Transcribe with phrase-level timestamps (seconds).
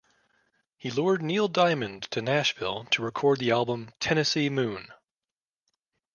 [0.77, 4.87] He lured Neil Diamond to Nashville to record the album "Tennessee Moon".